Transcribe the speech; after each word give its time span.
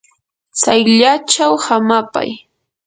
tsayllachaw 0.57 1.53
hamapay. 1.65 2.29